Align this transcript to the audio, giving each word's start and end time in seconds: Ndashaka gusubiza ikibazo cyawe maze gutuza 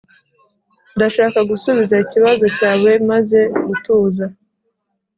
Ndashaka 0.95 1.39
gusubiza 1.51 1.95
ikibazo 2.05 2.45
cyawe 2.57 2.91
maze 3.09 3.39
gutuza 3.65 4.25